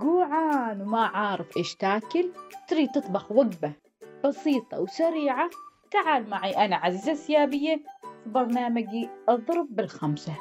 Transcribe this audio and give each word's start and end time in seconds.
جوعان 0.00 0.80
وما 0.82 1.06
عارف 1.06 1.56
إيش 1.56 1.74
تاكل 1.74 2.30
تريد 2.68 2.88
تطبخ 2.90 3.32
وجبة 3.32 3.72
بسيطة 4.24 4.80
وسريعة. 4.80 5.50
تعال 5.90 6.30
معي 6.30 6.64
أنا 6.64 6.76
عزيزة 6.76 7.12
السيابية 7.12 7.76
في 8.24 8.30
برنامجي 8.30 9.08
أضرب 9.28 9.66
بالخمسة. 9.70 10.32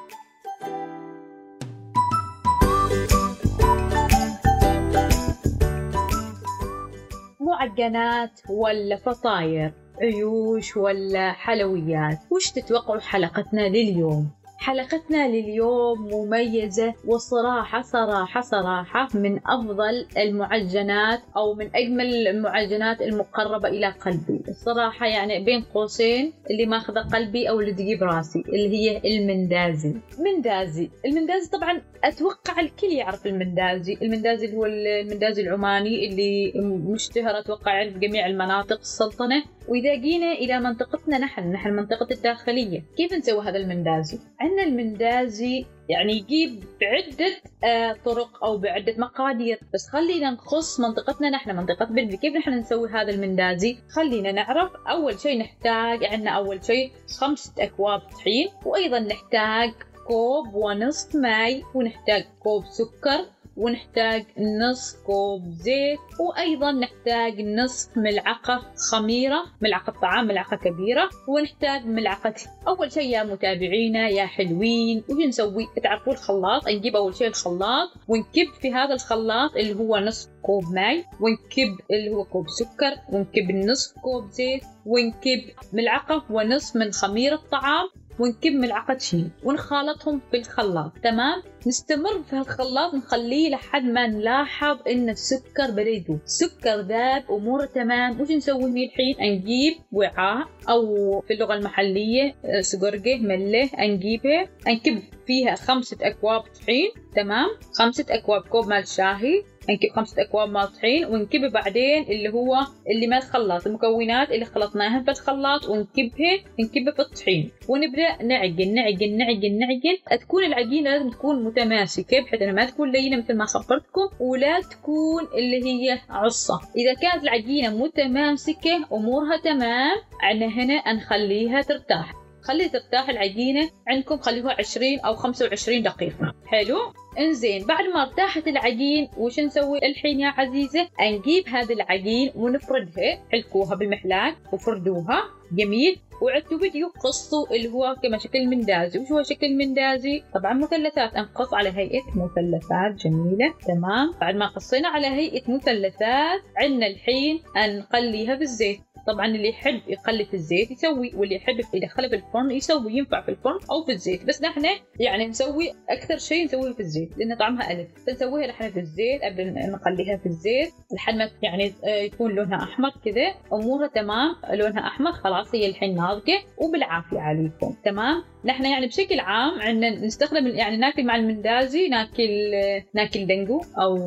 معجنات 7.40 8.42
ولا 8.50 8.96
فطاير؟ 8.96 9.74
عيوش 10.02 10.78
ولا 10.78 11.32
حلويات؟ 11.32 12.20
وش 12.32 12.52
تتوقعوا 12.52 13.00
حلقتنا 13.00 13.62
لليوم؟ 13.70 14.39
حلقتنا 14.60 15.28
لليوم 15.28 16.10
مميزة 16.14 16.94
وصراحة 17.08 17.82
صراحة 17.82 18.42
صراحة 18.42 19.08
من 19.14 19.40
أفضل 19.48 20.06
المعجنات 20.18 21.20
أو 21.38 21.54
من 21.54 21.70
أجمل 21.76 22.28
المعجنات 22.28 23.02
المقربة 23.02 23.70
إلى 23.70 23.88
قلبي. 23.90 24.42
الصراحة 24.48 25.06
يعني 25.08 25.44
بين 25.46 25.62
قوسين 25.62 26.34
اللي 26.52 26.66
ماخذة 26.66 27.00
قلبي 27.00 27.50
أو 27.50 27.60
اللي 27.60 27.74
تجيب 27.74 28.04
راسي 28.04 28.40
اللي 28.40 28.70
هي 28.78 29.02
المندازي. 29.06 29.96
مندازي 30.20 30.90
المندازي 31.06 31.50
طبعا 31.52 31.82
أتوقع 32.04 32.60
الكل 32.60 32.88
يعرف 32.88 33.26
المندازي. 33.28 33.98
المندازي 34.02 34.46
اللي 34.46 34.58
هو 34.58 34.66
المندازي 34.66 35.42
العماني 35.42 36.08
اللي 36.08 36.52
مشتهر 36.94 37.40
أتوقع 37.40 37.90
في 37.90 38.00
جميع 38.00 38.28
المناطق 38.28 38.80
السلطنة. 38.80 39.44
وإذا 39.68 39.96
جينا 39.96 40.32
إلى 40.32 40.60
منطقتنا 40.60 41.18
نحن 41.18 41.52
نحن 41.52 41.70
منطقة 41.74 42.08
الداخلية. 42.12 42.84
كيف 42.98 43.14
نسوي 43.14 43.42
هذا 43.42 43.58
المندازي؟ 43.58 44.20
عندنا 44.50 44.64
المندازي 44.64 45.66
يعني 45.90 46.14
يجيب 46.14 46.64
بعدة 46.82 47.36
آه 47.64 47.96
طرق 48.06 48.44
أو 48.44 48.58
بعدة 48.58 48.96
مقادير. 48.98 49.60
بس 49.74 49.90
خلينا 49.90 50.32
نخص 50.32 50.80
منطقتنا 50.80 51.30
نحن 51.30 51.56
منطقة 51.56 51.86
بلبي 51.86 52.18
كيف 52.18 52.36
نحن 52.36 52.52
نسوي 52.54 52.90
هذا 52.90 53.10
المندازي؟ 53.12 53.78
خلينا 53.90 54.32
نعرف. 54.32 54.72
أول 54.88 55.20
شيء 55.20 55.40
نحتاج 55.40 56.04
عندنا 56.04 56.32
أول 56.32 56.66
شيء 56.66 56.92
خمسة 57.20 57.54
أكواب 57.60 58.00
طحين 58.00 58.48
وأيضا 58.66 59.00
نحتاج 59.00 59.72
كوب 60.08 60.54
ونصف 60.54 61.16
ماء 61.16 61.62
ونحتاج 61.76 62.26
كوب 62.40 62.64
سكر. 62.66 63.26
ونحتاج 63.60 64.26
نص 64.38 64.96
كوب 65.06 65.42
زيت 65.52 66.00
وأيضا 66.20 66.72
نحتاج 66.72 67.42
نصف 67.42 67.98
ملعقة 67.98 68.66
خميرة 68.92 69.46
ملعقة 69.62 69.94
طعام 70.02 70.28
ملعقة 70.28 70.58
كبيرة 70.58 71.10
ونحتاج 71.28 71.86
ملعقة 71.86 72.34
أول 72.68 72.92
شيء 72.92 73.10
يا 73.10 73.24
متابعينا 73.24 74.10
يا 74.10 74.26
حلوين 74.26 75.04
وش 75.10 75.26
نسوي؟ 75.28 75.68
تعرفوا 75.84 76.14
الخلاط 76.14 76.68
نجيب 76.68 76.96
أول 76.96 77.16
شيء 77.16 77.28
الخلاط 77.28 77.90
ونكب 78.08 78.48
في 78.62 78.74
هذا 78.74 78.94
الخلاط 78.94 79.56
اللي 79.58 79.76
هو 79.76 79.98
نصف 79.98 80.30
كوب 80.42 80.64
ماء 80.74 80.96
ونكب 81.22 81.78
اللي 81.92 82.10
هو 82.12 82.24
كوب 82.24 82.46
سكر 82.50 82.96
ونكب 83.14 83.52
نصف 83.52 83.94
كوب 84.00 84.30
زيت 84.32 84.64
ونكب 84.86 85.42
ملعقة 85.74 86.24
ونصف 86.30 86.76
من 86.76 86.92
خميرة 86.92 87.36
الطعام 87.36 87.90
ونكب 88.20 88.52
ملعقة 88.52 88.98
شين 88.98 89.32
ونخالطهم 89.44 90.22
في 90.32 90.38
الخلاط 90.38 90.92
تمام؟ 91.04 91.42
نستمر 91.68 92.24
في 92.30 92.36
هالخلاط 92.36 92.94
نخليه 92.94 93.50
لحد 93.50 93.84
ما 93.84 94.08
نلاحظ 94.08 94.78
إن 94.88 95.10
السكر 95.10 95.72
بدأ 95.72 95.90
يذوب 95.90 96.20
السكر 96.26 96.80
ذاب 96.82 97.24
أموره 97.32 97.66
تمام. 97.66 98.22
وش 98.22 98.32
نسوي 98.32 98.72
فيه 98.72 98.88
الحين؟ 98.88 99.16
نجيب 99.34 99.74
وعاء 99.92 100.48
أو 100.70 101.22
في 101.22 101.34
اللغة 101.34 101.54
المحلية 101.54 102.36
سقرقه 102.62 103.18
ملة 103.22 103.70
نجيبها 103.80 104.48
نكب 104.68 105.00
فيها 105.28 105.56
خمسة 105.56 105.98
أكواب 106.02 106.42
طحين 106.42 106.92
تمام؟ 107.16 107.48
خمسة 107.74 108.06
أكواب 108.10 108.42
كوب 108.42 108.68
مال 108.68 108.88
شاهي. 108.88 109.44
نكب 109.70 109.96
خمسة 109.96 110.22
أكواب 110.22 110.50
مال 110.50 110.74
طحين 110.74 111.06
ونكب 111.06 111.52
بعدين 111.52 112.04
اللي 112.04 112.30
هو 112.30 112.56
اللي 112.92 113.08
ما 113.08 113.18
الخلاط 113.18 113.68
المكونات 113.68 114.32
اللي 114.32 114.46
خلطناها 114.46 115.04
في 115.04 115.12
الخلاط 115.12 115.66
ونكبها 115.70 116.34
نكبها 116.60 116.94
في 116.94 117.00
الطحين. 117.00 117.52
ونبدأ 117.68 118.24
نعجن 118.24 118.74
نعجن 118.74 119.18
نعجن 119.18 119.60
نعجن. 119.60 120.22
تكون 120.22 120.44
العجينة 120.44 120.90
لازم 120.90 121.10
تكون 121.10 121.44
متماسكة 121.44 122.22
بحيث 122.22 122.42
إنها 122.42 122.54
ما 122.54 122.66
تكون 122.66 122.92
لينة 122.92 123.18
مثل 123.18 123.34
ما 123.38 123.46
خبرتكم 123.46 124.10
ولا 124.20 124.62
تكون 124.62 125.28
اللي 125.38 125.64
هي 125.64 126.00
عصة. 126.10 126.60
إذا 126.78 126.94
كانت 126.94 127.24
العجينة 127.24 127.70
متماسكة 127.70 128.86
أمورها 128.94 129.38
تمام. 129.44 129.98
عنا 130.22 130.46
هنا 130.46 130.94
نخليها 130.94 131.62
ترتاح. 131.62 132.14
خلي 132.50 132.70
ترتاح 132.70 133.10
العجينة 133.10 133.70
عندكم 133.88 134.18
خليها 134.18 134.56
20 134.60 135.00
أو 135.00 135.16
25 135.16 135.84
دقيقة. 135.84 136.34
حلو؟ 136.46 136.78
إنزين 137.20 137.66
بعد 137.66 137.86
ما 137.86 138.02
ارتاحت 138.02 138.48
العجين 138.48 139.10
وش 139.18 139.40
نسوي 139.40 139.78
الحين 139.78 140.20
يا 140.20 140.28
عزيزة؟ 140.28 140.90
نجيب 141.02 141.48
هذا 141.48 141.74
العجين 141.74 142.32
ونفردها 142.36 143.20
حلكوها 143.32 143.76
بالمحلاك 143.76 144.36
وفردوها. 144.54 145.24
جميل؟ 145.52 146.00
وعدتوا 146.22 146.60
فيديو 146.60 146.88
قصوا 147.04 147.56
اللي 147.56 147.70
هو 147.70 147.96
كما 148.04 148.18
شكل 148.18 148.48
مندازي. 148.48 149.00
وش 149.00 149.12
هو 149.12 149.24
شكل 149.24 149.58
مندازي؟ 149.58 150.24
طبعا 150.34 150.54
مثلثات. 150.54 151.18
نقص 151.18 151.54
على 151.54 151.70
هيئة 151.70 152.04
مثلثات. 152.16 152.96
جميلة. 153.06 153.54
تمام. 153.68 154.14
بعد 154.22 154.36
ما 154.36 154.48
قصينا 154.48 154.88
على 154.88 155.08
هيئة 155.08 155.52
مثلثات 155.52 156.42
عندنا 156.58 156.88
الحين 156.88 157.40
نقليها 157.58 158.36
بالزيت. 158.36 158.80
طبعا 159.08 159.26
اللي 159.26 159.50
يحب 159.50 159.82
يقلي 159.88 160.26
في 160.26 160.34
الزيت 160.34 160.72
يسوي 160.72 161.12
واللي 161.16 161.36
يحب 161.36 161.56
يدخله 161.74 162.08
في 162.10 162.16
الفرن 162.16 162.52
يسوي 162.52 162.98
ينفع 162.98 163.22
في 163.22 163.30
الفرن 163.30 163.60
أو 163.72 163.86
في 163.86 163.92
الزيت. 163.92 164.26
بس 164.26 164.42
نحن 164.42 164.66
يعني 165.00 165.28
نسوي 165.28 165.72
أكثر 165.90 166.18
شيء 166.18 166.46
نسويه 166.46 166.74
في 166.74 166.80
الزيت 166.80 167.10
لأن 167.18 167.38
طعمها 167.38 167.72
الف 167.72 167.88
فنسويها 168.08 168.48
نحن 168.48 168.70
في 168.72 168.80
الزيت 168.80 169.22
قبل 169.24 169.54
نقليها 169.72 170.18
في 170.18 170.26
الزيت 170.26 170.70
لحد 170.96 171.14
ما 171.16 171.30
يعني 171.42 171.74
يكون 171.86 172.32
لونها 172.36 172.64
أحمر 172.64 172.90
كذا. 173.06 173.34
أمورها 173.54 173.88
تمام 173.88 174.36
لونها 174.54 174.88
أحمر 174.88 175.12
خلاص 175.12 175.56
هي 175.56 175.70
الحين 175.70 175.96
ناضجة 175.96 176.40
وبالعافية 176.58 177.20
عليكم 177.20 177.76
تمام؟ 177.86 178.24
نحن 178.46 178.66
يعني 178.66 178.88
بشكل 178.88 179.20
عام 179.20 179.62
عندنا 179.62 179.90
نستخدم 179.90 180.48
يعني 180.48 180.78
ناكل 180.78 181.06
مع 181.06 181.16
المندازي 181.16 181.88
ناكل 181.88 182.52
ناكل 182.94 183.28
دنجو 183.28 183.62
أو 183.82 183.98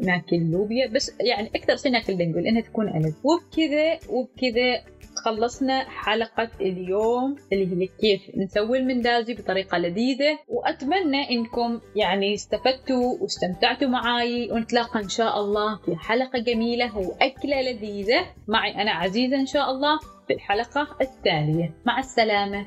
ناكل 0.00 0.50
لوبيا 0.50 0.86
بس 0.86 1.12
يعني 1.20 1.50
أكثر 1.54 1.76
شيء 1.76 1.92
ناكل 1.92 2.16
دنجو 2.16 2.38
لأنها 2.38 2.60
تكون 2.60 2.88
الف 2.88 3.14
وبكذا 3.24 3.98
وبكذا 4.08 4.82
خلصنا 5.24 5.84
حلقة 5.88 6.48
اليوم 6.60 7.36
اللي 7.52 7.82
هي 7.82 7.86
كيف 7.86 8.20
نسوي 8.36 8.78
المندازي 8.78 9.34
بطريقة 9.34 9.78
لذيذة. 9.78 10.38
وأتمنى 10.48 11.30
إنكم 11.30 11.80
يعني 11.96 12.34
استفدتوا 12.34 13.18
واستمتعتوا 13.20 13.88
معاي. 13.88 14.52
ونتلاقى 14.52 15.00
إن 15.00 15.08
شاء 15.08 15.40
الله 15.40 15.76
في 15.76 15.96
حلقة 15.96 16.38
جميلة 16.38 16.98
وأكلة 16.98 17.62
لذيذة. 17.62 18.26
معي 18.48 18.82
أنا 18.82 18.90
عزيزة 18.90 19.36
إن 19.36 19.46
شاء 19.46 19.70
الله 19.70 19.98
في 20.26 20.34
الحلقة 20.34 20.96
التالية. 21.00 21.74
مع 21.86 21.98
السلامة. 21.98 22.66